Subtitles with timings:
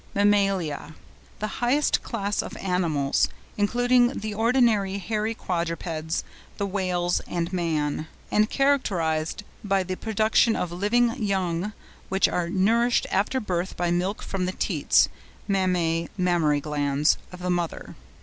[0.15, 6.23] MAMMALIA.—The highest class of animals, including the ordinary hairy quadrupeds,
[6.57, 11.73] the whales and man, and characterised by the production of living young
[12.09, 15.07] which are nourished after birth by milk from the teats
[15.47, 17.95] (Mammæ, Mammary glands) of the mother.